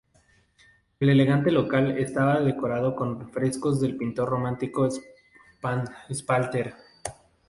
[0.99, 4.89] El elegante local estaba decorado con frescos del pintor romántico
[6.09, 6.73] Espalter.